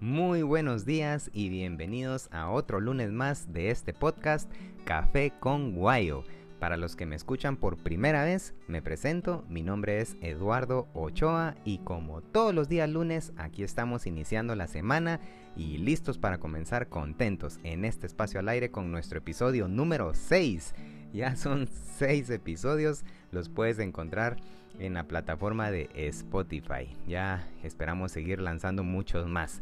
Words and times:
Muy 0.00 0.40
buenos 0.40 0.86
días 0.86 1.28
y 1.34 1.50
bienvenidos 1.50 2.30
a 2.32 2.48
otro 2.48 2.80
lunes 2.80 3.12
más 3.12 3.52
de 3.52 3.70
este 3.70 3.92
podcast 3.92 4.50
Café 4.86 5.34
con 5.38 5.74
Guayo. 5.74 6.24
Para 6.58 6.78
los 6.78 6.96
que 6.96 7.04
me 7.04 7.16
escuchan 7.16 7.58
por 7.58 7.76
primera 7.76 8.24
vez, 8.24 8.54
me 8.66 8.80
presento, 8.80 9.44
mi 9.50 9.62
nombre 9.62 10.00
es 10.00 10.16
Eduardo 10.22 10.88
Ochoa 10.94 11.54
y 11.66 11.80
como 11.80 12.22
todos 12.22 12.54
los 12.54 12.66
días 12.66 12.88
lunes, 12.88 13.34
aquí 13.36 13.62
estamos 13.62 14.06
iniciando 14.06 14.56
la 14.56 14.68
semana 14.68 15.20
y 15.54 15.76
listos 15.76 16.16
para 16.16 16.38
comenzar 16.38 16.88
contentos 16.88 17.60
en 17.62 17.84
este 17.84 18.06
espacio 18.06 18.40
al 18.40 18.48
aire 18.48 18.70
con 18.70 18.90
nuestro 18.90 19.18
episodio 19.18 19.68
número 19.68 20.14
6. 20.14 20.74
Ya 21.12 21.36
son 21.36 21.68
6 21.98 22.30
episodios, 22.30 23.04
los 23.32 23.50
puedes 23.50 23.78
encontrar 23.78 24.38
en 24.78 24.94
la 24.94 25.04
plataforma 25.04 25.70
de 25.70 25.90
Spotify. 25.94 26.88
Ya 27.06 27.46
esperamos 27.62 28.12
seguir 28.12 28.40
lanzando 28.40 28.82
muchos 28.82 29.26
más. 29.26 29.60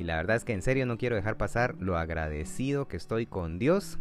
Y 0.00 0.04
la 0.04 0.16
verdad 0.16 0.36
es 0.36 0.44
que 0.44 0.54
en 0.54 0.62
serio 0.62 0.86
no 0.86 0.96
quiero 0.96 1.14
dejar 1.14 1.36
pasar 1.36 1.76
lo 1.78 1.98
agradecido 1.98 2.88
que 2.88 2.96
estoy 2.96 3.26
con 3.26 3.58
Dios 3.58 3.98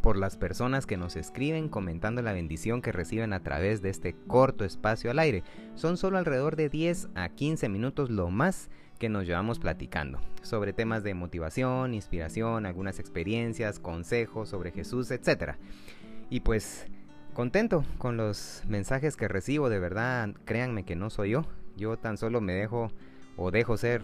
por 0.00 0.16
las 0.16 0.38
personas 0.38 0.86
que 0.86 0.96
nos 0.96 1.16
escriben 1.16 1.68
comentando 1.68 2.22
la 2.22 2.32
bendición 2.32 2.80
que 2.80 2.92
reciben 2.92 3.34
a 3.34 3.42
través 3.42 3.82
de 3.82 3.90
este 3.90 4.16
corto 4.26 4.64
espacio 4.64 5.10
al 5.10 5.18
aire. 5.18 5.44
Son 5.74 5.98
solo 5.98 6.16
alrededor 6.16 6.56
de 6.56 6.70
10 6.70 7.10
a 7.14 7.28
15 7.28 7.68
minutos 7.68 8.08
lo 8.08 8.30
más 8.30 8.70
que 8.98 9.10
nos 9.10 9.26
llevamos 9.26 9.58
platicando 9.58 10.18
sobre 10.40 10.72
temas 10.72 11.02
de 11.02 11.12
motivación, 11.12 11.92
inspiración, 11.92 12.64
algunas 12.64 12.98
experiencias, 12.98 13.80
consejos 13.80 14.48
sobre 14.48 14.72
Jesús, 14.72 15.10
etc. 15.10 15.56
Y 16.30 16.40
pues 16.40 16.86
contento 17.34 17.84
con 17.98 18.16
los 18.16 18.62
mensajes 18.66 19.14
que 19.14 19.28
recibo, 19.28 19.68
de 19.68 19.78
verdad, 19.78 20.30
créanme 20.46 20.86
que 20.86 20.96
no 20.96 21.10
soy 21.10 21.32
yo, 21.32 21.44
yo 21.76 21.98
tan 21.98 22.16
solo 22.16 22.40
me 22.40 22.54
dejo 22.54 22.90
o 23.36 23.50
dejo 23.50 23.76
ser 23.76 24.02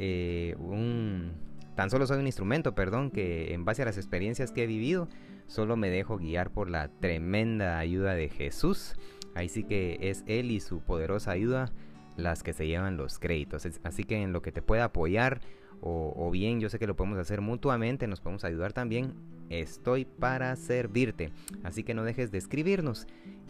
eh, 0.00 0.56
un... 0.58 1.32
Tan 1.76 1.90
solo 1.90 2.06
soy 2.06 2.18
un 2.18 2.26
instrumento, 2.26 2.74
perdón, 2.74 3.10
que 3.10 3.54
en 3.54 3.64
base 3.64 3.82
a 3.82 3.84
las 3.84 3.96
experiencias 3.96 4.50
que 4.50 4.64
he 4.64 4.66
vivido, 4.66 5.08
solo 5.46 5.76
me 5.76 5.90
dejo 5.90 6.18
guiar 6.18 6.50
por 6.50 6.68
la 6.68 6.88
tremenda 6.88 7.78
ayuda 7.78 8.14
de 8.14 8.28
Jesús. 8.28 8.96
Ahí 9.34 9.48
sí 9.48 9.64
que 9.64 9.98
es 10.00 10.24
Él 10.26 10.50
y 10.50 10.60
su 10.60 10.80
poderosa 10.80 11.30
ayuda 11.30 11.70
las 12.16 12.42
que 12.42 12.52
se 12.52 12.66
llevan 12.66 12.96
los 12.96 13.18
créditos. 13.18 13.66
Así 13.84 14.04
que 14.04 14.20
en 14.22 14.32
lo 14.32 14.42
que 14.42 14.52
te 14.52 14.62
pueda 14.62 14.84
apoyar, 14.84 15.40
o, 15.80 16.12
o, 16.16 16.30
bien 16.30 16.60
yo 16.60 16.68
sé 16.68 16.78
que 16.78 16.86
lo 16.86 16.96
podemos 16.96 17.18
hacer 17.18 17.40
mutuamente, 17.40 18.06
nos 18.06 18.20
podemos 18.20 18.44
ayudar 18.44 18.72
también, 18.72 19.14
estoy 19.48 20.06
para 20.06 20.56
servirte. 20.56 21.30
Así 21.62 21.84
que 21.84 21.94
no 21.94 22.04
dejes 22.04 22.30
de 22.30 22.38
escribirnos. 22.38 23.06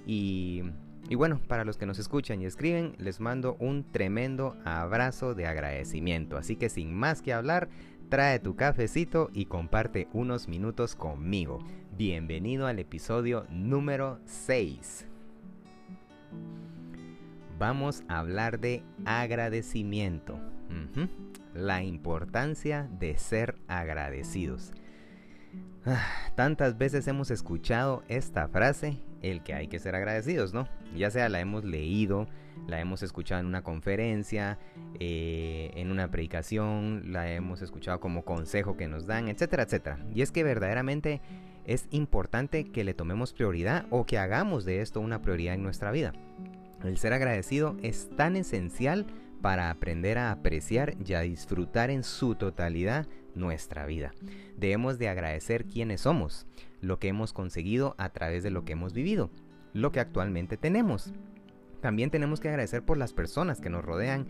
Y 0.06 0.62
y 1.10 1.16
bueno, 1.16 1.40
para 1.48 1.64
los 1.64 1.76
que 1.76 1.86
nos 1.86 1.98
escuchan 1.98 2.40
y 2.40 2.46
escriben, 2.46 2.94
les 2.98 3.18
mando 3.18 3.56
un 3.58 3.82
tremendo 3.82 4.56
abrazo 4.64 5.34
de 5.34 5.44
agradecimiento. 5.44 6.36
Así 6.36 6.54
que 6.54 6.68
sin 6.68 6.94
más 6.94 7.20
que 7.20 7.32
hablar, 7.32 7.68
trae 8.08 8.38
tu 8.38 8.54
cafecito 8.54 9.28
y 9.32 9.46
comparte 9.46 10.06
unos 10.12 10.46
minutos 10.46 10.94
conmigo. 10.94 11.58
Bienvenido 11.98 12.68
al 12.68 12.78
episodio 12.78 13.44
número 13.50 14.20
6. 14.24 15.08
Vamos 17.58 18.04
a 18.06 18.20
hablar 18.20 18.60
de 18.60 18.84
agradecimiento. 19.04 20.38
La 21.54 21.82
importancia 21.82 22.88
de 23.00 23.18
ser 23.18 23.56
agradecidos. 23.66 24.72
Ah, 25.84 26.04
tantas 26.36 26.78
veces 26.78 27.08
hemos 27.08 27.32
escuchado 27.32 28.04
esta 28.06 28.46
frase, 28.46 29.00
el 29.22 29.42
que 29.42 29.54
hay 29.54 29.68
que 29.68 29.78
ser 29.78 29.94
agradecidos, 29.94 30.54
¿no? 30.54 30.68
Ya 30.96 31.10
sea 31.10 31.28
la 31.28 31.40
hemos 31.40 31.64
leído, 31.64 32.26
la 32.66 32.80
hemos 32.80 33.02
escuchado 33.02 33.40
en 33.40 33.46
una 33.46 33.62
conferencia, 33.62 34.58
eh, 34.98 35.70
en 35.74 35.90
una 35.90 36.10
predicación, 36.10 37.12
la 37.12 37.30
hemos 37.30 37.62
escuchado 37.62 38.00
como 38.00 38.24
consejo 38.24 38.76
que 38.76 38.88
nos 38.88 39.06
dan, 39.06 39.28
etcétera, 39.28 39.64
etcétera. 39.64 39.98
Y 40.14 40.22
es 40.22 40.32
que 40.32 40.44
verdaderamente 40.44 41.20
es 41.64 41.86
importante 41.90 42.64
que 42.64 42.84
le 42.84 42.94
tomemos 42.94 43.32
prioridad 43.32 43.86
o 43.90 44.06
que 44.06 44.18
hagamos 44.18 44.64
de 44.64 44.80
esto 44.80 45.00
una 45.00 45.22
prioridad 45.22 45.54
en 45.54 45.62
nuestra 45.62 45.90
vida. 45.90 46.12
El 46.82 46.96
ser 46.96 47.12
agradecido 47.12 47.76
es 47.82 48.08
tan 48.16 48.36
esencial 48.36 49.06
para 49.42 49.70
aprender 49.70 50.18
a 50.18 50.32
apreciar 50.32 50.94
y 51.04 51.14
a 51.14 51.20
disfrutar 51.20 51.90
en 51.90 52.04
su 52.04 52.34
totalidad 52.34 53.06
nuestra 53.34 53.86
vida. 53.86 54.12
Debemos 54.56 54.98
de 54.98 55.08
agradecer 55.08 55.64
quiénes 55.64 56.02
somos, 56.02 56.46
lo 56.80 56.98
que 56.98 57.08
hemos 57.08 57.32
conseguido 57.32 57.94
a 57.98 58.10
través 58.10 58.42
de 58.42 58.50
lo 58.50 58.64
que 58.64 58.72
hemos 58.72 58.92
vivido, 58.92 59.30
lo 59.72 59.92
que 59.92 60.00
actualmente 60.00 60.56
tenemos. 60.56 61.12
También 61.80 62.10
tenemos 62.10 62.40
que 62.40 62.48
agradecer 62.48 62.82
por 62.82 62.96
las 62.96 63.12
personas 63.12 63.60
que 63.60 63.70
nos 63.70 63.84
rodean, 63.84 64.26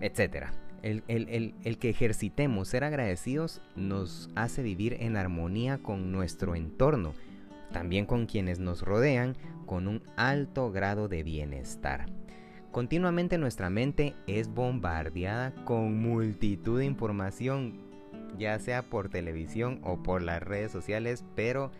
etc. 0.00 0.46
El, 0.82 1.02
el, 1.08 1.78
que 1.78 1.88
ejercitemos 1.88 2.68
ser 2.68 2.84
agradecidos 2.84 3.62
nos 3.74 4.28
hace 4.34 4.62
vivir 4.62 4.98
en 5.00 5.16
armonía 5.16 5.78
con 5.78 6.12
nuestro 6.12 6.54
entorno, 6.54 7.14
también 7.72 8.06
con 8.06 8.26
quienes 8.26 8.58
nos 8.58 8.82
rodean, 8.82 9.36
con 9.66 9.88
un 9.88 10.02
alto 10.16 10.70
grado 10.72 11.08
de 11.08 11.22
bienestar. 11.22 12.06
Continuamente 12.70 13.38
nuestra 13.38 13.70
mente 13.70 14.14
es 14.26 14.48
bombardeada 14.48 15.54
con 15.64 16.02
multitud 16.02 16.80
de 16.80 16.84
información 16.84 17.80
ya 18.38 18.58
sea 18.58 18.82
por 18.82 19.08
televisión 19.08 19.80
o 19.82 20.02
por 20.02 20.22
las 20.22 20.42
redes 20.42 20.70
sociales, 20.72 21.24
pero 21.34 21.70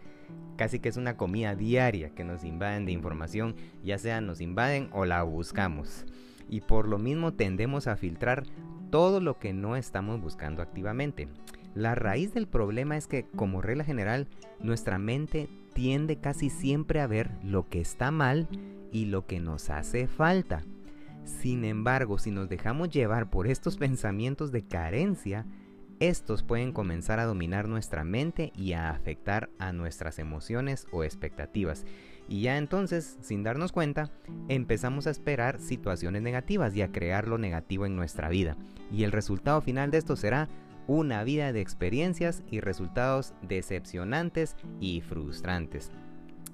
casi 0.56 0.78
que 0.78 0.88
es 0.88 0.96
una 0.96 1.16
comida 1.16 1.54
diaria 1.54 2.10
que 2.10 2.24
nos 2.24 2.44
invaden 2.44 2.86
de 2.86 2.92
información, 2.92 3.56
ya 3.82 3.98
sea 3.98 4.20
nos 4.20 4.40
invaden 4.40 4.88
o 4.92 5.04
la 5.04 5.22
buscamos. 5.22 6.04
Y 6.48 6.60
por 6.60 6.88
lo 6.88 6.98
mismo 6.98 7.32
tendemos 7.32 7.86
a 7.86 7.96
filtrar 7.96 8.44
todo 8.90 9.20
lo 9.20 9.38
que 9.38 9.52
no 9.52 9.76
estamos 9.76 10.20
buscando 10.20 10.62
activamente. 10.62 11.28
La 11.74 11.96
raíz 11.96 12.32
del 12.32 12.46
problema 12.46 12.96
es 12.96 13.08
que, 13.08 13.26
como 13.34 13.60
regla 13.60 13.82
general, 13.82 14.28
nuestra 14.60 14.98
mente 14.98 15.48
tiende 15.72 16.20
casi 16.20 16.48
siempre 16.48 17.00
a 17.00 17.08
ver 17.08 17.32
lo 17.42 17.68
que 17.68 17.80
está 17.80 18.12
mal 18.12 18.48
y 18.92 19.06
lo 19.06 19.26
que 19.26 19.40
nos 19.40 19.70
hace 19.70 20.06
falta. 20.06 20.62
Sin 21.24 21.64
embargo, 21.64 22.18
si 22.18 22.30
nos 22.30 22.48
dejamos 22.48 22.90
llevar 22.90 23.28
por 23.30 23.48
estos 23.48 23.76
pensamientos 23.78 24.52
de 24.52 24.62
carencia, 24.62 25.46
estos 26.00 26.42
pueden 26.42 26.72
comenzar 26.72 27.20
a 27.20 27.24
dominar 27.24 27.68
nuestra 27.68 28.04
mente 28.04 28.52
y 28.56 28.72
a 28.72 28.90
afectar 28.90 29.50
a 29.58 29.72
nuestras 29.72 30.18
emociones 30.18 30.86
o 30.92 31.04
expectativas. 31.04 31.84
Y 32.28 32.42
ya 32.42 32.56
entonces, 32.56 33.18
sin 33.20 33.42
darnos 33.42 33.72
cuenta, 33.72 34.10
empezamos 34.48 35.06
a 35.06 35.10
esperar 35.10 35.60
situaciones 35.60 36.22
negativas 36.22 36.74
y 36.74 36.82
a 36.82 36.90
crear 36.90 37.28
lo 37.28 37.38
negativo 37.38 37.86
en 37.86 37.96
nuestra 37.96 38.28
vida. 38.28 38.56
Y 38.90 39.04
el 39.04 39.12
resultado 39.12 39.60
final 39.60 39.90
de 39.90 39.98
esto 39.98 40.16
será 40.16 40.48
una 40.86 41.24
vida 41.24 41.52
de 41.52 41.60
experiencias 41.60 42.42
y 42.50 42.60
resultados 42.60 43.34
decepcionantes 43.42 44.56
y 44.80 45.00
frustrantes. 45.00 45.90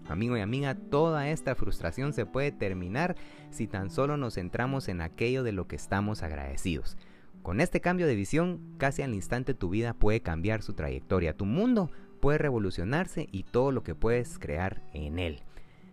Amigo 0.08 0.36
y 0.36 0.40
amiga, 0.40 0.74
toda 0.74 1.28
esta 1.30 1.54
frustración 1.54 2.12
se 2.12 2.26
puede 2.26 2.50
terminar 2.50 3.16
si 3.50 3.68
tan 3.68 3.90
solo 3.90 4.16
nos 4.16 4.34
centramos 4.34 4.88
en 4.88 5.00
aquello 5.00 5.44
de 5.44 5.52
lo 5.52 5.68
que 5.68 5.76
estamos 5.76 6.24
agradecidos. 6.24 6.96
Con 7.42 7.60
este 7.60 7.80
cambio 7.80 8.06
de 8.06 8.16
visión, 8.16 8.60
casi 8.76 9.02
al 9.02 9.14
instante 9.14 9.54
tu 9.54 9.70
vida 9.70 9.94
puede 9.94 10.20
cambiar 10.20 10.62
su 10.62 10.74
trayectoria, 10.74 11.36
tu 11.36 11.46
mundo 11.46 11.90
puede 12.20 12.36
revolucionarse 12.36 13.28
y 13.32 13.44
todo 13.44 13.72
lo 13.72 13.82
que 13.82 13.94
puedes 13.94 14.38
crear 14.38 14.82
en 14.92 15.18
él. 15.18 15.42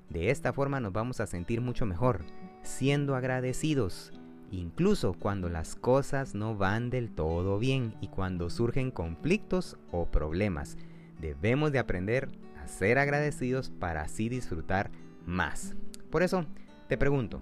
De 0.10 0.30
esta 0.30 0.52
forma 0.52 0.82
nos 0.82 0.92
vamos 0.92 1.22
a 1.22 1.28
sentir 1.28 1.62
mucho 1.62 1.86
mejor, 1.86 2.26
siendo 2.64 3.16
agradecidos, 3.16 4.12
incluso 4.52 5.14
cuando 5.14 5.48
las 5.48 5.76
cosas 5.76 6.36
no 6.36 6.58
van 6.58 6.90
del 6.90 7.12
todo 7.12 7.60
bien 7.60 7.96
y 8.02 8.10
cuando 8.10 8.50
surgen 8.50 8.92
conflictos 8.92 9.78
o 9.92 10.06
problemas. 10.06 10.78
Debemos 11.20 11.72
de 11.72 11.80
aprender 11.80 12.30
a 12.62 12.68
ser 12.68 13.00
agradecidos 13.00 13.70
para 13.70 14.02
así 14.02 14.28
disfrutar 14.28 14.92
más. 15.26 15.76
Por 16.10 16.24
eso, 16.24 16.46
te 16.90 16.98
pregunto, 16.98 17.40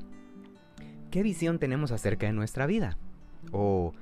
¿qué 1.09 1.23
visión 1.23 1.57
tenemos 1.57 1.91
acerca 1.91 2.27
de 2.27 2.33
nuestra 2.33 2.67
vida? 2.67 2.97
¿O 3.51 3.93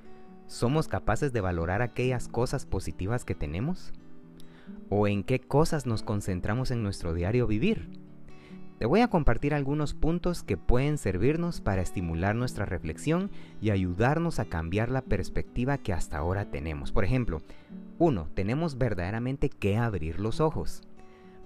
somos 0.47 0.87
capaces 0.87 1.33
de 1.33 1.41
valorar 1.41 1.81
aquellas 1.81 2.27
cosas 2.27 2.65
positivas 2.65 3.25
que 3.25 3.35
tenemos? 3.35 3.93
¿O 4.89 5.07
en 5.07 5.23
qué 5.23 5.39
cosas 5.39 5.85
nos 5.85 6.03
concentramos 6.03 6.71
en 6.71 6.83
nuestro 6.83 7.13
diario 7.13 7.47
vivir? 7.47 7.89
Te 8.79 8.85
voy 8.85 9.01
a 9.01 9.07
compartir 9.07 9.53
algunos 9.53 9.93
puntos 9.93 10.43
que 10.43 10.57
pueden 10.57 10.97
servirnos 10.97 11.61
para 11.61 11.81
estimular 11.81 12.35
nuestra 12.35 12.65
reflexión 12.65 13.31
y 13.61 13.69
ayudarnos 13.69 14.39
a 14.39 14.45
cambiar 14.45 14.91
la 14.91 15.01
perspectiva 15.01 15.77
que 15.77 15.93
hasta 15.93 16.17
ahora 16.17 16.51
tenemos. 16.51 16.91
Por 16.91 17.05
ejemplo, 17.05 17.41
1. 17.99 18.27
Tenemos 18.33 18.77
verdaderamente 18.77 19.49
que 19.49 19.77
abrir 19.77 20.19
los 20.19 20.41
ojos. 20.41 20.81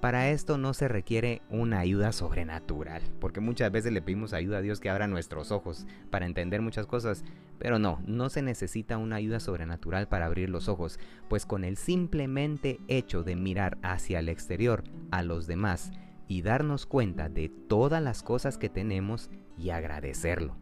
Para 0.01 0.29
esto 0.29 0.59
no 0.59 0.75
se 0.75 0.87
requiere 0.87 1.41
una 1.49 1.79
ayuda 1.79 2.11
sobrenatural, 2.11 3.01
porque 3.19 3.39
muchas 3.39 3.71
veces 3.71 3.91
le 3.91 4.01
pedimos 4.03 4.33
ayuda 4.33 4.59
a 4.59 4.61
Dios 4.61 4.79
que 4.79 4.91
abra 4.91 5.07
nuestros 5.07 5.51
ojos 5.51 5.87
para 6.11 6.27
entender 6.27 6.61
muchas 6.61 6.85
cosas, 6.85 7.23
pero 7.57 7.79
no, 7.79 7.99
no 8.05 8.29
se 8.29 8.43
necesita 8.43 8.99
una 8.99 9.15
ayuda 9.15 9.39
sobrenatural 9.39 10.07
para 10.07 10.27
abrir 10.27 10.51
los 10.51 10.69
ojos, 10.69 10.99
pues 11.29 11.47
con 11.47 11.63
el 11.63 11.77
simplemente 11.77 12.79
hecho 12.87 13.23
de 13.23 13.35
mirar 13.35 13.79
hacia 13.81 14.19
el 14.19 14.29
exterior 14.29 14.83
a 15.09 15.23
los 15.23 15.47
demás 15.47 15.91
y 16.27 16.43
darnos 16.43 16.85
cuenta 16.85 17.27
de 17.27 17.49
todas 17.49 18.01
las 18.01 18.21
cosas 18.21 18.59
que 18.59 18.69
tenemos 18.69 19.31
y 19.57 19.71
agradecerlo. 19.71 20.57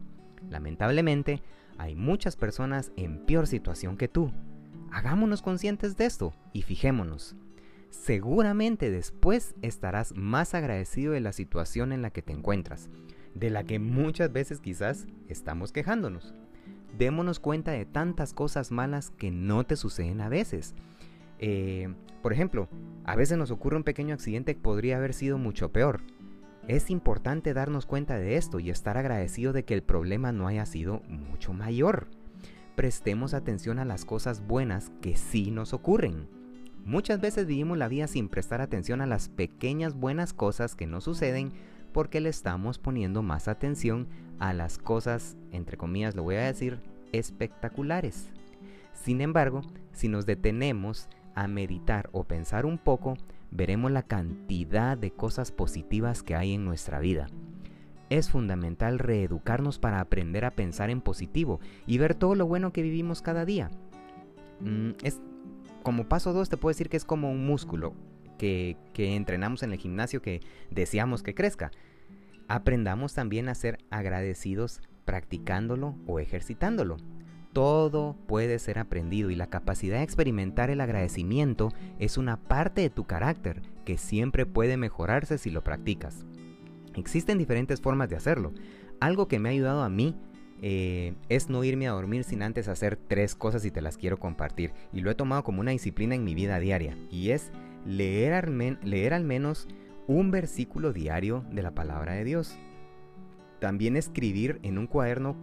Lamentablemente, 0.48 1.42
hay 1.76 1.94
muchas 1.94 2.36
personas 2.36 2.90
en 2.96 3.26
peor 3.26 3.46
situación 3.46 3.98
que 3.98 4.08
tú. 4.08 4.32
Hagámonos 4.90 5.42
conscientes 5.42 5.98
de 5.98 6.06
esto 6.06 6.32
y 6.54 6.62
fijémonos. 6.62 7.36
Seguramente 7.90 8.90
después 8.90 9.54
estarás 9.62 10.14
más 10.14 10.54
agradecido 10.54 11.12
de 11.12 11.20
la 11.20 11.32
situación 11.32 11.92
en 11.92 12.02
la 12.02 12.10
que 12.10 12.22
te 12.22 12.32
encuentras, 12.32 12.90
de 13.34 13.50
la 13.50 13.64
que 13.64 13.78
muchas 13.78 14.32
veces 14.32 14.60
quizás 14.60 15.06
estamos 15.28 15.72
quejándonos. 15.72 16.34
Démonos 16.96 17.40
cuenta 17.40 17.72
de 17.72 17.84
tantas 17.84 18.32
cosas 18.32 18.70
malas 18.70 19.10
que 19.10 19.30
no 19.30 19.64
te 19.64 19.76
suceden 19.76 20.20
a 20.20 20.28
veces. 20.28 20.74
Eh, 21.38 21.94
por 22.22 22.32
ejemplo, 22.32 22.68
a 23.04 23.16
veces 23.16 23.36
nos 23.38 23.50
ocurre 23.50 23.76
un 23.76 23.84
pequeño 23.84 24.14
accidente 24.14 24.54
que 24.54 24.60
podría 24.60 24.96
haber 24.96 25.12
sido 25.12 25.38
mucho 25.38 25.72
peor. 25.72 26.00
Es 26.68 26.90
importante 26.90 27.54
darnos 27.54 27.86
cuenta 27.86 28.18
de 28.18 28.36
esto 28.36 28.58
y 28.58 28.70
estar 28.70 28.96
agradecido 28.96 29.52
de 29.52 29.64
que 29.64 29.74
el 29.74 29.82
problema 29.82 30.32
no 30.32 30.48
haya 30.48 30.66
sido 30.66 31.02
mucho 31.08 31.52
mayor. 31.52 32.08
Prestemos 32.74 33.34
atención 33.34 33.78
a 33.78 33.84
las 33.84 34.04
cosas 34.04 34.46
buenas 34.46 34.90
que 35.00 35.16
sí 35.16 35.50
nos 35.50 35.72
ocurren. 35.72 36.35
Muchas 36.86 37.20
veces 37.20 37.46
vivimos 37.46 37.76
la 37.78 37.88
vida 37.88 38.06
sin 38.06 38.28
prestar 38.28 38.60
atención 38.60 39.00
a 39.00 39.06
las 39.06 39.28
pequeñas 39.28 39.96
buenas 39.96 40.32
cosas 40.32 40.76
que 40.76 40.86
nos 40.86 41.02
suceden 41.02 41.50
porque 41.92 42.20
le 42.20 42.28
estamos 42.28 42.78
poniendo 42.78 43.22
más 43.22 43.48
atención 43.48 44.06
a 44.38 44.52
las 44.52 44.78
cosas, 44.78 45.36
entre 45.50 45.76
comillas 45.76 46.14
lo 46.14 46.22
voy 46.22 46.36
a 46.36 46.44
decir, 46.44 46.78
espectaculares. 47.10 48.28
Sin 48.92 49.20
embargo, 49.20 49.62
si 49.90 50.06
nos 50.06 50.26
detenemos 50.26 51.08
a 51.34 51.48
meditar 51.48 52.08
o 52.12 52.22
pensar 52.22 52.64
un 52.64 52.78
poco, 52.78 53.16
veremos 53.50 53.90
la 53.90 54.04
cantidad 54.04 54.96
de 54.96 55.10
cosas 55.10 55.50
positivas 55.50 56.22
que 56.22 56.36
hay 56.36 56.54
en 56.54 56.64
nuestra 56.64 57.00
vida. 57.00 57.26
Es 58.10 58.30
fundamental 58.30 59.00
reeducarnos 59.00 59.80
para 59.80 59.98
aprender 59.98 60.44
a 60.44 60.52
pensar 60.52 60.90
en 60.90 61.00
positivo 61.00 61.58
y 61.84 61.98
ver 61.98 62.14
todo 62.14 62.36
lo 62.36 62.46
bueno 62.46 62.72
que 62.72 62.82
vivimos 62.82 63.22
cada 63.22 63.44
día. 63.44 63.72
Mm, 64.60 64.90
es 65.02 65.20
como 65.86 66.08
paso 66.08 66.32
2 66.32 66.48
te 66.48 66.56
puedo 66.56 66.72
decir 66.72 66.88
que 66.88 66.96
es 66.96 67.04
como 67.04 67.30
un 67.30 67.46
músculo 67.46 67.94
que, 68.38 68.76
que 68.92 69.14
entrenamos 69.14 69.62
en 69.62 69.70
el 69.70 69.78
gimnasio 69.78 70.20
que 70.20 70.40
deseamos 70.68 71.22
que 71.22 71.32
crezca. 71.32 71.70
Aprendamos 72.48 73.14
también 73.14 73.48
a 73.48 73.54
ser 73.54 73.78
agradecidos 73.88 74.80
practicándolo 75.04 75.94
o 76.08 76.18
ejercitándolo. 76.18 76.96
Todo 77.52 78.16
puede 78.26 78.58
ser 78.58 78.80
aprendido 78.80 79.30
y 79.30 79.36
la 79.36 79.46
capacidad 79.46 79.98
de 79.98 80.02
experimentar 80.02 80.70
el 80.70 80.80
agradecimiento 80.80 81.68
es 82.00 82.18
una 82.18 82.36
parte 82.36 82.80
de 82.80 82.90
tu 82.90 83.04
carácter 83.04 83.62
que 83.84 83.96
siempre 83.96 84.44
puede 84.44 84.76
mejorarse 84.76 85.38
si 85.38 85.50
lo 85.50 85.62
practicas. 85.62 86.26
Existen 86.96 87.38
diferentes 87.38 87.80
formas 87.80 88.08
de 88.08 88.16
hacerlo. 88.16 88.52
Algo 88.98 89.28
que 89.28 89.38
me 89.38 89.50
ha 89.50 89.52
ayudado 89.52 89.84
a 89.84 89.88
mí 89.88 90.16
eh, 90.62 91.14
es 91.28 91.48
no 91.48 91.64
irme 91.64 91.88
a 91.88 91.92
dormir 91.92 92.24
sin 92.24 92.42
antes 92.42 92.68
hacer 92.68 92.96
tres 92.96 93.34
cosas 93.34 93.64
y 93.64 93.70
te 93.70 93.82
las 93.82 93.98
quiero 93.98 94.18
compartir. 94.18 94.72
Y 94.92 95.00
lo 95.00 95.10
he 95.10 95.14
tomado 95.14 95.44
como 95.44 95.60
una 95.60 95.70
disciplina 95.72 96.14
en 96.14 96.24
mi 96.24 96.34
vida 96.34 96.58
diaria. 96.58 96.96
Y 97.10 97.30
es 97.30 97.52
leer 97.84 98.48
leer 98.82 99.14
al 99.14 99.24
menos 99.24 99.68
un 100.06 100.30
versículo 100.30 100.92
diario 100.92 101.44
de 101.52 101.62
la 101.62 101.74
palabra 101.74 102.14
de 102.14 102.24
Dios. 102.24 102.56
También 103.60 103.96
escribir 103.96 104.60
en 104.62 104.78
un 104.78 104.86
cuaderno 104.86 105.36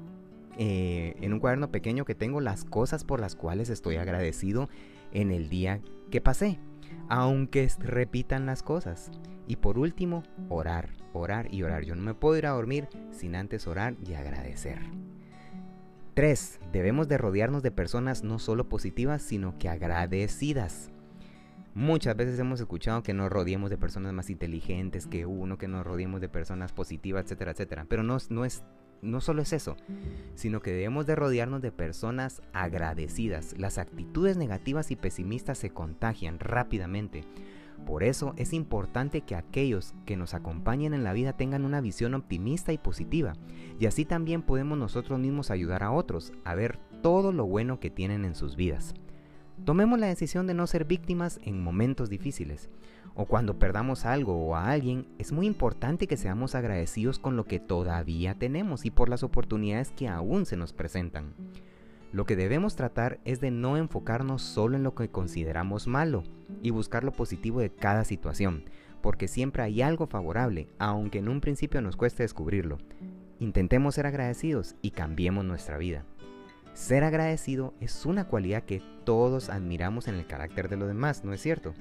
eh, 0.57 1.15
en 1.21 1.33
un 1.33 1.39
cuaderno 1.39 1.71
pequeño 1.71 2.06
que 2.06 2.13
tengo 2.13 2.39
las 2.39 2.63
cosas 2.63 3.04
por 3.04 3.19
las 3.19 3.36
cuales 3.36 3.69
estoy 3.69 3.95
agradecido 3.95 4.69
en 5.12 5.31
el 5.31 5.50
día 5.50 5.81
que 6.12 6.21
pasé, 6.21 6.60
aunque 7.13 7.69
repitan 7.77 8.48
las 8.48 8.63
cosas. 8.63 9.12
Y 9.45 9.57
por 9.57 9.77
último, 9.77 10.24
orar, 10.50 10.89
orar 11.13 11.54
y 11.54 11.62
orar. 11.62 11.83
Yo 11.83 11.94
no 11.94 12.01
me 12.01 12.15
puedo 12.15 12.36
ir 12.38 12.48
a 12.48 12.54
dormir 12.54 12.88
sin 13.12 13.36
antes 13.36 13.68
orar 13.68 13.95
y 14.04 14.15
agradecer. 14.15 14.80
3. 16.15 16.60
Debemos 16.71 17.07
de 17.07 17.19
rodearnos 17.19 17.62
de 17.62 17.69
personas 17.69 18.24
no 18.24 18.39
solo 18.39 18.68
positivas, 18.68 19.21
sino 19.21 19.60
que 19.60 19.69
agradecidas. 19.69 20.89
Muchas 21.75 22.15
veces 22.15 22.39
hemos 22.39 22.60
escuchado 22.60 23.04
que 23.04 23.13
nos 23.13 23.31
rodeemos 23.31 23.69
de 23.69 23.77
personas 23.77 24.12
más 24.12 24.31
inteligentes 24.31 25.06
que 25.06 25.27
uno, 25.27 25.60
que 25.60 25.68
nos 25.68 25.86
rodeemos 25.86 26.19
de 26.19 26.30
personas 26.30 26.71
positivas, 26.71 27.25
etcétera, 27.25 27.51
etcétera. 27.51 27.86
Pero 27.88 28.01
no, 28.01 28.18
no 28.30 28.44
es 28.44 28.63
no 29.04 29.22
solo 29.22 29.42
es 29.42 29.54
eso, 29.54 29.76
sino 30.36 30.62
que 30.62 30.72
debemos 30.72 31.06
de 31.06 31.16
rodearnos 31.16 31.62
de 31.62 31.72
personas 31.72 32.42
agradecidas. 32.54 33.56
Las 33.58 33.78
actitudes 33.78 34.38
negativas 34.38 34.90
y 34.92 34.96
pesimistas 34.96 35.58
se 35.58 35.70
contagian 35.70 36.40
rápidamente. 36.40 37.24
Por 37.86 38.04
eso 38.04 38.34
es 38.38 38.54
importante 38.54 39.22
que 39.22 39.36
aquellos 39.36 39.94
que 40.06 40.16
nos 40.16 40.34
acompañen 40.34 40.94
en 40.94 41.04
la 41.04 41.14
vida 41.14 41.34
tengan 41.34 41.66
una 41.66 41.82
visión 41.82 42.14
optimista 42.14 42.72
y 42.72 42.78
positiva, 42.78 43.34
y 43.80 43.88
así 43.88 44.06
también 44.06 44.42
podemos 44.42 44.78
nosotros 44.78 45.20
mismos 45.20 45.52
ayudar 45.52 45.84
a 45.84 45.92
otros 45.92 46.32
a 46.46 46.56
ver 46.56 46.80
todo 47.02 47.34
lo 47.34 47.46
bueno 47.46 47.80
que 47.82 47.90
tienen 47.90 48.24
en 48.24 48.36
sus 48.36 48.56
vidas. 48.56 48.96
Tomemos 49.66 50.00
la 50.00 50.08
decisión 50.08 50.48
de 50.48 50.54
no 50.54 50.68
ser 50.68 50.86
víctimas 50.86 51.40
en 51.44 51.64
momentos 51.64 52.10
difíciles 52.10 52.70
o 53.16 53.26
cuando 53.26 53.60
perdamos 53.60 54.06
algo 54.06 54.36
o 54.36 54.56
a 54.56 54.72
alguien, 54.72 55.06
es 55.20 55.32
muy 55.32 55.46
importante 55.46 56.08
que 56.08 56.18
seamos 56.18 56.56
agradecidos 56.56 57.20
con 57.20 57.36
lo 57.36 57.46
que 57.46 57.60
todavía 57.60 58.36
tenemos 58.36 58.86
y 58.86 58.92
por 58.92 59.10
las 59.10 59.24
oportunidades 59.24 59.92
que 59.92 60.08
aún 60.08 60.46
se 60.46 60.58
nos 60.58 60.74
presentan. 60.74 61.34
Lo 62.12 62.26
que 62.26 62.36
debemos 62.36 62.76
tratar 62.76 63.20
es 63.26 63.40
de 63.40 63.52
no 63.52 63.78
enfocarnos 63.78 64.42
solo 64.42 64.76
en 64.78 64.84
lo 64.84 64.94
que 64.94 65.10
consideramos 65.10 65.88
malo 65.88 66.24
y 66.62 66.70
buscar 66.70 67.04
lo 67.04 67.12
positivo 67.12 67.60
de 67.60 67.72
cada 67.72 68.04
situación, 68.04 68.66
porque 69.02 69.28
siempre 69.28 69.64
hay 69.64 69.82
algo 69.82 70.08
favorable, 70.08 70.68
aunque 70.80 71.20
en 71.20 71.28
un 71.28 71.42
principio 71.42 71.82
nos 71.82 71.96
cueste 71.96 72.24
descubrirlo. 72.24 72.78
Intentemos 73.40 73.96
ser 73.96 74.06
agradecidos 74.06 74.76
y 74.82 74.92
cambiemos 74.92 75.44
nuestra 75.44 75.78
vida. 75.78 76.06
Ser 76.74 77.04
agradecido 77.04 77.74
es 77.80 78.06
una 78.06 78.25
cualidad 78.25 78.64
que 78.64 78.81
todos 79.04 79.50
admiramos 79.50 80.08
en 80.08 80.16
el 80.16 80.25
carácter 80.25 80.70
de 80.70 80.78
los 80.78 80.88
demás, 80.88 81.24
¿no 81.24 81.31
es 81.31 81.42
cierto? 81.42 81.74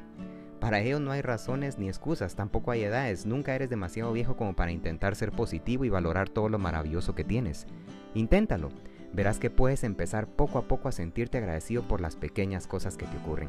Para 0.61 0.81
ello 0.81 1.01
no 1.01 1.11
hay 1.11 1.23
razones 1.23 1.79
ni 1.79 1.89
excusas, 1.89 2.37
tampoco 2.37 2.71
hay 2.71 2.85
edades, 2.85 3.25
nunca 3.25 3.55
eres 3.55 3.71
demasiado 3.71 4.13
viejo 4.13 4.37
como 4.37 4.55
para 4.55 4.71
intentar 4.71 5.17
ser 5.17 5.33
positivo 5.33 5.85
y 5.85 5.89
valorar 5.89 6.29
todo 6.29 6.49
lo 6.51 6.59
maravilloso 6.59 7.15
que 7.15 7.25
tienes. 7.25 7.67
Inténtalo, 8.15 8.69
verás 9.15 9.39
que 9.39 9.51
puedes 9.51 9.83
empezar 9.83 10.27
poco 10.27 10.59
a 10.59 10.69
poco 10.69 10.89
a 10.89 10.93
sentirte 10.93 11.39
agradecido 11.39 11.83
por 11.83 12.01
las 12.03 12.17
pequeñas 12.17 12.67
cosas 12.67 12.97
que 12.97 13.07
te 13.07 13.17
ocurren. 13.17 13.49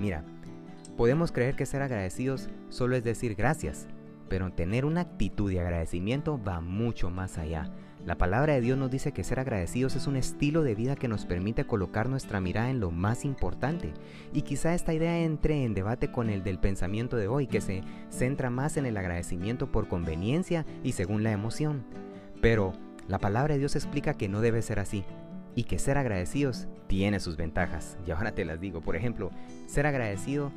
Mira, 0.00 0.24
podemos 0.96 1.32
creer 1.32 1.54
que 1.54 1.66
ser 1.66 1.82
agradecidos 1.82 2.48
solo 2.70 2.96
es 2.96 3.04
decir 3.04 3.34
gracias, 3.34 3.86
pero 4.30 4.50
tener 4.52 4.86
una 4.86 5.02
actitud 5.02 5.50
de 5.50 5.60
agradecimiento 5.60 6.42
va 6.42 6.60
mucho 6.60 7.10
más 7.10 7.36
allá. 7.36 7.70
La 8.06 8.16
palabra 8.16 8.54
de 8.54 8.62
Dios 8.62 8.78
nos 8.78 8.90
dice 8.90 9.12
que 9.12 9.24
ser 9.24 9.40
agradecidos 9.40 9.94
es 9.94 10.06
un 10.06 10.16
estilo 10.16 10.62
de 10.62 10.74
vida 10.74 10.96
que 10.96 11.06
nos 11.06 11.26
permite 11.26 11.66
colocar 11.66 12.08
nuestra 12.08 12.40
mirada 12.40 12.70
en 12.70 12.80
lo 12.80 12.90
más 12.90 13.26
importante. 13.26 13.92
Y 14.32 14.42
quizá 14.42 14.74
esta 14.74 14.94
idea 14.94 15.18
entre 15.18 15.64
en 15.64 15.74
debate 15.74 16.10
con 16.10 16.30
el 16.30 16.42
del 16.42 16.58
pensamiento 16.58 17.18
de 17.18 17.28
hoy, 17.28 17.46
que 17.46 17.60
se 17.60 17.82
centra 18.08 18.48
más 18.48 18.78
en 18.78 18.86
el 18.86 18.96
agradecimiento 18.96 19.70
por 19.70 19.86
conveniencia 19.86 20.64
y 20.82 20.92
según 20.92 21.22
la 21.22 21.32
emoción. 21.32 21.84
Pero 22.40 22.72
la 23.06 23.18
palabra 23.18 23.54
de 23.54 23.60
Dios 23.60 23.76
explica 23.76 24.14
que 24.14 24.28
no 24.28 24.40
debe 24.40 24.62
ser 24.62 24.78
así 24.78 25.04
y 25.54 25.64
que 25.64 25.78
ser 25.78 25.98
agradecidos 25.98 26.68
tiene 26.86 27.20
sus 27.20 27.36
ventajas. 27.36 27.98
Y 28.06 28.12
ahora 28.12 28.32
te 28.32 28.46
las 28.46 28.60
digo. 28.60 28.80
Por 28.80 28.96
ejemplo, 28.96 29.30
ser 29.66 29.86
agradecido, 29.86 30.52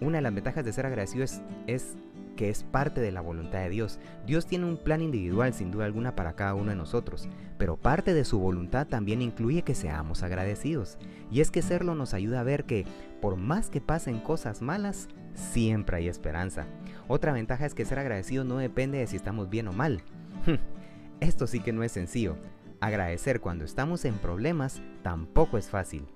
una 0.00 0.18
de 0.18 0.22
las 0.22 0.34
ventajas 0.34 0.64
de 0.64 0.72
ser 0.72 0.86
agradecido 0.86 1.22
es, 1.22 1.42
es 1.68 1.94
que 2.36 2.50
es 2.50 2.64
parte 2.64 3.00
de 3.00 3.12
la 3.12 3.20
voluntad 3.20 3.60
de 3.60 3.70
Dios. 3.70 3.98
Dios 4.26 4.46
tiene 4.46 4.66
un 4.66 4.76
plan 4.76 5.02
individual 5.02 5.54
sin 5.54 5.70
duda 5.70 5.84
alguna 5.84 6.16
para 6.16 6.34
cada 6.34 6.54
uno 6.54 6.70
de 6.70 6.76
nosotros, 6.76 7.28
pero 7.58 7.76
parte 7.76 8.14
de 8.14 8.24
su 8.24 8.38
voluntad 8.38 8.86
también 8.86 9.22
incluye 9.22 9.62
que 9.62 9.74
seamos 9.74 10.22
agradecidos. 10.22 10.98
Y 11.30 11.40
es 11.40 11.50
que 11.50 11.62
serlo 11.62 11.94
nos 11.94 12.14
ayuda 12.14 12.40
a 12.40 12.44
ver 12.44 12.64
que 12.64 12.84
por 13.20 13.36
más 13.36 13.70
que 13.70 13.80
pasen 13.80 14.20
cosas 14.20 14.62
malas, 14.62 15.08
siempre 15.34 15.96
hay 15.96 16.08
esperanza. 16.08 16.66
Otra 17.08 17.32
ventaja 17.32 17.66
es 17.66 17.74
que 17.74 17.84
ser 17.84 17.98
agradecido 17.98 18.44
no 18.44 18.56
depende 18.58 18.98
de 18.98 19.06
si 19.06 19.16
estamos 19.16 19.48
bien 19.48 19.68
o 19.68 19.72
mal. 19.72 20.02
Esto 21.20 21.46
sí 21.46 21.60
que 21.60 21.72
no 21.72 21.82
es 21.82 21.92
sencillo. 21.92 22.36
Agradecer 22.80 23.40
cuando 23.40 23.64
estamos 23.64 24.04
en 24.04 24.14
problemas 24.14 24.82
tampoco 25.02 25.56
es 25.56 25.70
fácil. 25.70 26.06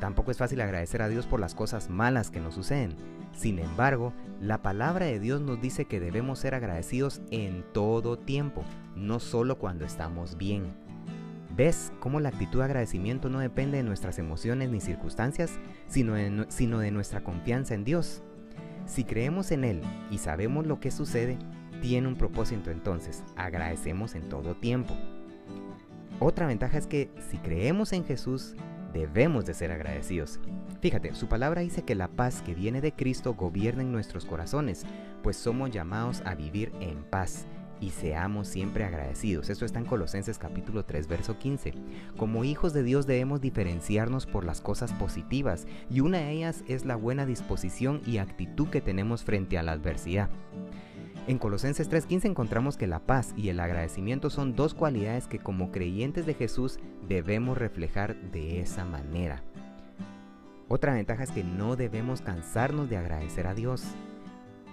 Tampoco 0.00 0.30
es 0.30 0.38
fácil 0.38 0.60
agradecer 0.60 1.02
a 1.02 1.08
Dios 1.08 1.26
por 1.26 1.40
las 1.40 1.54
cosas 1.54 1.90
malas 1.90 2.30
que 2.30 2.40
nos 2.40 2.54
suceden. 2.54 2.96
Sin 3.34 3.58
embargo, 3.58 4.12
la 4.40 4.62
palabra 4.62 5.06
de 5.06 5.18
Dios 5.18 5.40
nos 5.40 5.60
dice 5.60 5.86
que 5.86 6.00
debemos 6.00 6.38
ser 6.38 6.54
agradecidos 6.54 7.22
en 7.30 7.64
todo 7.72 8.18
tiempo, 8.18 8.62
no 8.94 9.20
solo 9.20 9.58
cuando 9.58 9.84
estamos 9.84 10.36
bien. 10.36 10.74
¿Ves 11.54 11.92
cómo 12.00 12.18
la 12.18 12.30
actitud 12.30 12.60
de 12.60 12.64
agradecimiento 12.64 13.28
no 13.28 13.38
depende 13.38 13.76
de 13.76 13.82
nuestras 13.82 14.18
emociones 14.18 14.70
ni 14.70 14.80
circunstancias, 14.80 15.58
sino 15.86 16.14
de, 16.14 16.46
sino 16.48 16.78
de 16.78 16.90
nuestra 16.90 17.22
confianza 17.22 17.74
en 17.74 17.84
Dios? 17.84 18.22
Si 18.86 19.04
creemos 19.04 19.50
en 19.50 19.64
Él 19.64 19.82
y 20.10 20.18
sabemos 20.18 20.66
lo 20.66 20.80
que 20.80 20.90
sucede, 20.90 21.38
tiene 21.82 22.08
un 22.08 22.16
propósito 22.16 22.70
entonces, 22.70 23.22
agradecemos 23.36 24.14
en 24.14 24.28
todo 24.28 24.54
tiempo. 24.54 24.94
Otra 26.20 26.46
ventaja 26.46 26.78
es 26.78 26.86
que 26.86 27.10
si 27.30 27.36
creemos 27.38 27.92
en 27.92 28.04
Jesús, 28.04 28.54
debemos 28.92 29.44
de 29.44 29.54
ser 29.54 29.72
agradecidos. 29.72 30.40
Fíjate, 30.80 31.14
su 31.14 31.28
palabra 31.28 31.60
dice 31.60 31.84
que 31.84 31.94
la 31.94 32.08
paz 32.08 32.42
que 32.42 32.54
viene 32.54 32.80
de 32.80 32.92
Cristo 32.92 33.34
gobierna 33.34 33.82
en 33.82 33.92
nuestros 33.92 34.24
corazones, 34.24 34.84
pues 35.22 35.36
somos 35.36 35.70
llamados 35.70 36.22
a 36.24 36.34
vivir 36.34 36.72
en 36.80 37.02
paz. 37.04 37.46
y 37.80 37.90
seamos 37.90 38.46
siempre 38.46 38.84
agradecidos. 38.84 39.50
Esto 39.50 39.64
está 39.64 39.80
en 39.80 39.86
Colosenses 39.86 40.38
capítulo 40.38 40.84
3, 40.84 41.08
verso 41.08 41.36
15. 41.36 41.74
Como 42.16 42.44
hijos 42.44 42.72
de 42.72 42.84
Dios 42.84 43.08
debemos 43.08 43.40
diferenciarnos 43.40 44.24
por 44.24 44.44
las 44.44 44.60
cosas 44.60 44.92
positivas 44.92 45.66
y 45.90 45.98
una 45.98 46.18
de 46.18 46.30
ellas 46.30 46.62
es 46.68 46.84
la 46.84 46.94
buena 46.94 47.26
disposición 47.26 48.00
y 48.06 48.18
actitud 48.18 48.68
que 48.68 48.80
tenemos 48.80 49.24
frente 49.24 49.58
a 49.58 49.64
la 49.64 49.72
adversidad. 49.72 50.30
En 51.28 51.38
Colosenses 51.38 51.88
3:15 51.88 52.26
encontramos 52.26 52.76
que 52.76 52.88
la 52.88 52.98
paz 52.98 53.32
y 53.36 53.48
el 53.48 53.60
agradecimiento 53.60 54.28
son 54.28 54.56
dos 54.56 54.74
cualidades 54.74 55.28
que 55.28 55.38
como 55.38 55.70
creyentes 55.70 56.26
de 56.26 56.34
Jesús 56.34 56.80
debemos 57.08 57.56
reflejar 57.56 58.16
de 58.32 58.60
esa 58.60 58.84
manera. 58.84 59.44
Otra 60.68 60.94
ventaja 60.94 61.22
es 61.22 61.30
que 61.30 61.44
no 61.44 61.76
debemos 61.76 62.22
cansarnos 62.22 62.90
de 62.90 62.96
agradecer 62.96 63.46
a 63.46 63.54
Dios. 63.54 63.84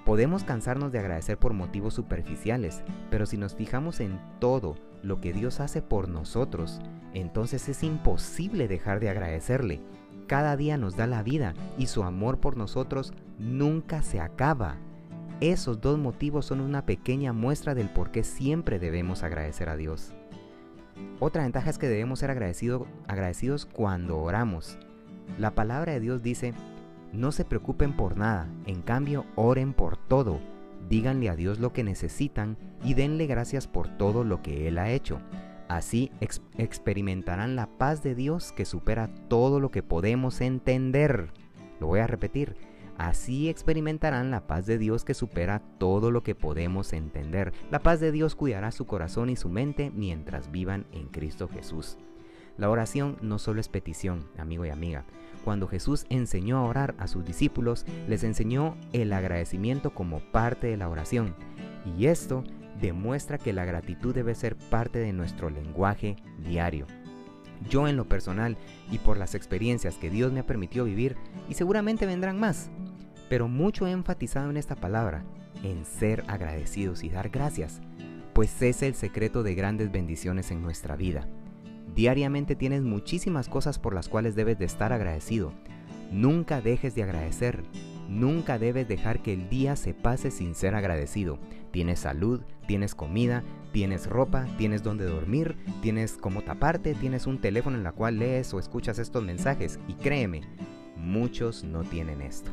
Podemos 0.05 0.43
cansarnos 0.43 0.91
de 0.91 0.97
agradecer 0.97 1.37
por 1.37 1.53
motivos 1.53 1.93
superficiales, 1.93 2.81
pero 3.11 3.27
si 3.27 3.37
nos 3.37 3.53
fijamos 3.53 3.99
en 3.99 4.19
todo 4.39 4.75
lo 5.03 5.21
que 5.21 5.33
Dios 5.33 5.59
hace 5.59 5.83
por 5.83 6.09
nosotros, 6.09 6.81
entonces 7.13 7.69
es 7.69 7.83
imposible 7.83 8.67
dejar 8.67 8.99
de 8.99 9.09
agradecerle. 9.09 9.81
Cada 10.25 10.57
día 10.57 10.77
nos 10.77 10.95
da 10.95 11.05
la 11.05 11.21
vida 11.21 11.53
y 11.77 11.87
su 11.87 12.03
amor 12.03 12.39
por 12.39 12.57
nosotros 12.57 13.13
nunca 13.37 14.01
se 14.01 14.19
acaba. 14.19 14.77
Esos 15.41 15.79
dos 15.79 15.98
motivos 15.98 16.46
son 16.46 16.60
una 16.60 16.86
pequeña 16.86 17.31
muestra 17.31 17.74
del 17.74 17.89
por 17.89 18.12
qué 18.12 18.24
siempre 18.24 18.77
debemos 18.77 19.24
agradecer 19.24 19.69
a 19.69 19.77
Dios. 19.77 20.13
Otra 21.22 21.43
ventaja 21.43 21.69
es 21.69 21.77
que 21.77 21.88
debemos 21.88 22.19
ser 22.19 22.29
agradecidos 22.29 23.65
cuando 23.65 24.19
oramos. 24.19 24.77
La 25.38 25.51
palabra 25.51 25.93
de 25.93 26.01
Dios 26.01 26.22
dice, 26.24 26.53
no 27.13 27.31
se 27.31 27.46
preocupen 27.46 27.96
por 27.96 28.17
nada, 28.17 28.50
en 28.65 28.81
cambio 28.81 29.25
oren 29.36 29.74
por 29.74 29.96
todo, 29.96 30.39
díganle 30.89 31.29
a 31.29 31.38
Dios 31.38 31.60
lo 31.60 31.72
que 31.72 31.86
necesitan 31.86 32.58
y 32.84 32.93
denle 32.93 33.25
gracias 33.25 33.65
por 33.65 33.88
todo 33.88 34.25
lo 34.25 34.41
que 34.41 34.67
Él 34.67 34.77
ha 34.77 34.91
hecho. 34.91 35.19
Así 35.69 36.12
experimentarán 36.58 37.55
la 37.55 37.67
paz 37.77 38.03
de 38.03 38.13
Dios 38.13 38.51
que 38.51 38.65
supera 38.65 39.10
todo 39.29 39.62
lo 39.62 39.72
que 39.72 39.84
podemos 39.84 40.41
entender. 40.41 41.31
Lo 41.79 41.88
voy 41.88 42.00
a 42.00 42.08
repetir, 42.08 42.58
Así 42.99 43.47
experimentarán 43.47 44.29
la 44.29 44.45
paz 44.45 44.65
de 44.65 44.77
Dios 44.77 45.05
que 45.05 45.13
supera 45.13 45.61
todo 45.77 46.11
lo 46.11 46.21
que 46.21 46.35
podemos 46.35 46.91
entender. 46.91 47.53
La 47.71 47.79
paz 47.79 48.01
de 48.01 48.11
Dios 48.11 48.35
cuidará 48.35 48.71
su 48.71 48.85
corazón 48.85 49.29
y 49.29 49.37
su 49.37 49.47
mente 49.47 49.89
mientras 49.89 50.51
vivan 50.51 50.85
en 50.91 51.07
Cristo 51.07 51.47
Jesús. 51.47 51.97
La 52.57 52.69
oración 52.69 53.15
no 53.21 53.39
solo 53.39 53.61
es 53.61 53.69
petición, 53.69 54.27
amigo 54.37 54.65
y 54.65 54.69
amiga. 54.69 55.05
Cuando 55.45 55.69
Jesús 55.69 56.05
enseñó 56.09 56.57
a 56.57 56.65
orar 56.65 56.93
a 56.97 57.07
sus 57.07 57.23
discípulos, 57.23 57.85
les 58.09 58.25
enseñó 58.25 58.75
el 58.91 59.13
agradecimiento 59.13 59.91
como 59.93 60.19
parte 60.19 60.67
de 60.67 60.75
la 60.75 60.89
oración. 60.89 61.35
Y 61.97 62.07
esto 62.07 62.43
demuestra 62.81 63.37
que 63.37 63.53
la 63.53 63.63
gratitud 63.63 64.13
debe 64.13 64.35
ser 64.35 64.57
parte 64.57 64.99
de 64.99 65.13
nuestro 65.13 65.49
lenguaje 65.49 66.17
diario. 66.37 66.85
Yo 67.67 67.87
en 67.87 67.97
lo 67.97 68.07
personal 68.07 68.57
y 68.91 68.99
por 68.99 69.17
las 69.17 69.35
experiencias 69.35 69.97
que 69.97 70.09
Dios 70.09 70.31
me 70.31 70.39
ha 70.39 70.45
permitido 70.45 70.85
vivir, 70.85 71.15
y 71.49 71.55
seguramente 71.55 72.05
vendrán 72.05 72.39
más, 72.39 72.69
pero 73.29 73.47
mucho 73.47 73.87
he 73.87 73.91
enfatizado 73.91 74.49
en 74.49 74.57
esta 74.57 74.75
palabra, 74.75 75.23
en 75.63 75.85
ser 75.85 76.23
agradecidos 76.27 77.03
y 77.03 77.09
dar 77.09 77.29
gracias, 77.29 77.81
pues 78.33 78.61
es 78.61 78.81
el 78.81 78.95
secreto 78.95 79.43
de 79.43 79.55
grandes 79.55 79.91
bendiciones 79.91 80.51
en 80.51 80.61
nuestra 80.61 80.95
vida. 80.95 81.27
Diariamente 81.95 82.55
tienes 82.55 82.83
muchísimas 82.83 83.49
cosas 83.49 83.79
por 83.79 83.93
las 83.93 84.07
cuales 84.07 84.35
debes 84.35 84.57
de 84.59 84.65
estar 84.65 84.93
agradecido. 84.93 85.53
Nunca 86.11 86.61
dejes 86.61 86.95
de 86.95 87.03
agradecer. 87.03 87.63
Nunca 88.09 88.57
debes 88.57 88.87
dejar 88.87 89.21
que 89.21 89.33
el 89.33 89.49
día 89.49 89.75
se 89.75 89.93
pase 89.93 90.31
sin 90.31 90.55
ser 90.55 90.73
agradecido. 90.73 91.37
Tienes 91.69 91.99
salud, 91.99 92.41
tienes 92.67 92.95
comida, 92.95 93.43
tienes 93.71 94.07
ropa, 94.07 94.47
tienes 94.57 94.81
donde 94.81 95.05
dormir, 95.05 95.55
tienes 95.83 96.13
cómo 96.13 96.41
taparte, 96.41 96.95
tienes 96.95 97.27
un 97.27 97.39
teléfono 97.39 97.77
en 97.77 97.85
el 97.85 97.93
cual 97.93 98.17
lees 98.17 98.51
o 98.51 98.59
escuchas 98.59 98.97
estos 98.97 99.23
mensajes. 99.23 99.79
Y 99.87 99.93
créeme, 99.93 100.41
muchos 100.97 101.63
no 101.63 101.83
tienen 101.83 102.23
esto. 102.23 102.49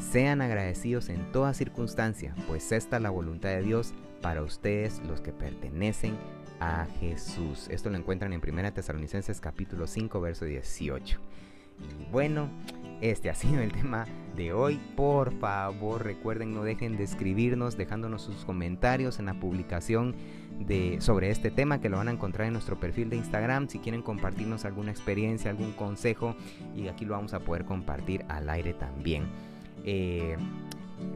Sean 0.00 0.42
agradecidos 0.42 1.10
en 1.10 1.30
toda 1.30 1.54
circunstancia, 1.54 2.34
pues 2.48 2.72
esta 2.72 2.96
es 2.96 3.02
la 3.02 3.10
voluntad 3.10 3.50
de 3.50 3.62
Dios 3.62 3.94
para 4.20 4.42
ustedes 4.42 5.00
los 5.06 5.20
que 5.20 5.32
pertenecen 5.32 6.16
a 6.58 6.88
Jesús. 6.98 7.68
Esto 7.70 7.88
lo 7.88 7.98
encuentran 7.98 8.32
en 8.32 8.42
1 8.42 8.72
Tesalonicenses 8.72 9.40
capítulo 9.40 9.86
5, 9.86 10.20
verso 10.20 10.44
18. 10.44 11.20
Y 11.78 12.10
bueno, 12.10 12.50
este 13.00 13.30
ha 13.30 13.34
sido 13.34 13.60
el 13.62 13.70
tema 13.70 14.06
de 14.38 14.54
hoy. 14.54 14.80
Por 14.96 15.38
favor, 15.38 16.02
recuerden, 16.02 16.54
no 16.54 16.62
dejen 16.62 16.96
de 16.96 17.04
escribirnos, 17.04 17.76
dejándonos 17.76 18.22
sus 18.22 18.46
comentarios 18.46 19.18
en 19.18 19.26
la 19.26 19.34
publicación 19.34 20.16
de, 20.60 21.00
sobre 21.02 21.30
este 21.30 21.50
tema 21.50 21.80
que 21.80 21.90
lo 21.90 21.98
van 21.98 22.08
a 22.08 22.12
encontrar 22.12 22.46
en 22.46 22.54
nuestro 22.54 22.80
perfil 22.80 23.10
de 23.10 23.16
Instagram. 23.16 23.68
Si 23.68 23.80
quieren 23.80 24.00
compartirnos 24.00 24.64
alguna 24.64 24.90
experiencia, 24.90 25.50
algún 25.50 25.72
consejo, 25.72 26.36
y 26.74 26.88
aquí 26.88 27.04
lo 27.04 27.12
vamos 27.12 27.34
a 27.34 27.40
poder 27.40 27.66
compartir 27.66 28.24
al 28.28 28.48
aire 28.48 28.72
también. 28.72 29.26
Eh, 29.84 30.36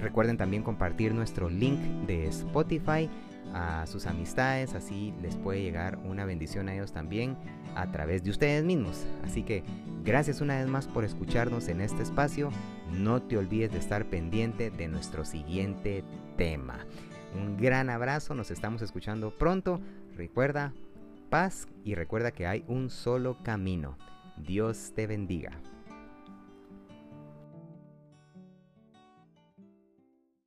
recuerden 0.01 0.37
también 0.37 0.63
compartir 0.63 1.15
nuestro 1.15 1.49
link 1.49 1.79
de 2.07 2.27
Spotify 2.27 3.09
a 3.55 3.87
sus 3.87 4.07
amistades, 4.07 4.75
así 4.75 5.13
les 5.23 5.37
puede 5.37 5.63
llegar 5.63 5.99
una 6.05 6.25
bendición 6.25 6.69
a 6.69 6.75
ellos 6.75 6.93
también 6.93 7.37
a 7.75 7.91
través 7.91 8.23
de 8.23 8.31
ustedes 8.31 8.65
mismos. 8.65 9.07
Así 9.25 9.43
que 9.43 9.63
gracias 10.05 10.41
una 10.41 10.59
vez 10.59 10.69
más 10.69 10.87
por 10.87 11.05
escucharnos 11.05 11.69
en 11.69 11.81
este 11.81 12.03
espacio. 12.03 12.51
No 12.93 13.23
te 13.23 13.39
olvides 13.39 13.73
de 13.73 13.79
estar 13.79 14.07
pendiente 14.07 14.71
de 14.71 14.89
nuestro 14.89 15.25
siguiente 15.25 16.05
tema. 16.37 16.87
Un 17.35 17.57
gran 17.57 17.89
abrazo, 17.89 18.35
nos 18.35 18.51
estamos 18.51 18.83
escuchando 18.83 19.37
pronto. 19.37 19.81
Recuerda 20.17 20.73
paz 21.31 21.67
y 21.85 21.95
recuerda 21.95 22.33
que 22.33 22.47
hay 22.47 22.65
un 22.69 22.91
solo 22.91 23.39
camino. 23.43 23.97
Dios 24.37 24.93
te 24.95 25.07
bendiga. 25.07 25.53